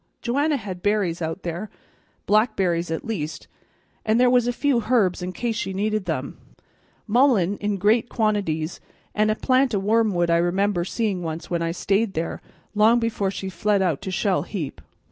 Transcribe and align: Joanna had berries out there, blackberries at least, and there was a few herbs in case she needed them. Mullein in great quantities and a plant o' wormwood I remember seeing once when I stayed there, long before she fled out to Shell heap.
Joanna 0.23 0.57
had 0.57 0.81
berries 0.81 1.21
out 1.21 1.43
there, 1.43 1.69
blackberries 2.25 2.89
at 2.89 3.05
least, 3.05 3.47
and 4.03 4.19
there 4.19 4.31
was 4.31 4.47
a 4.47 4.51
few 4.51 4.85
herbs 4.89 5.21
in 5.21 5.31
case 5.31 5.55
she 5.55 5.73
needed 5.73 6.05
them. 6.05 6.39
Mullein 7.05 7.55
in 7.57 7.77
great 7.77 8.09
quantities 8.09 8.79
and 9.13 9.29
a 9.29 9.35
plant 9.35 9.75
o' 9.75 9.79
wormwood 9.79 10.31
I 10.31 10.37
remember 10.37 10.85
seeing 10.85 11.21
once 11.21 11.51
when 11.51 11.61
I 11.61 11.69
stayed 11.71 12.13
there, 12.15 12.41
long 12.73 12.99
before 12.99 13.29
she 13.29 13.47
fled 13.47 13.83
out 13.83 14.01
to 14.01 14.09
Shell 14.09 14.41
heap. 14.41 14.81